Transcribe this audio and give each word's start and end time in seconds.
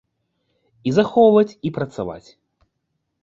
І 0.91 0.93
захоўваць 0.97 1.57
і 1.69 1.71
працаваць. 1.77 2.29